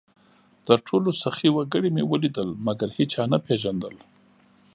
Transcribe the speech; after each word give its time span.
تر 0.67 0.77
ټولو 0.87 1.09
سخي 1.23 1.49
وګړي 1.51 1.89
مې 1.95 2.03
ولیدل؛ 2.11 2.49
مګر 2.65 2.89
هېچا 2.97 3.23
نه 3.31 3.37
پېژندل، 3.45 3.95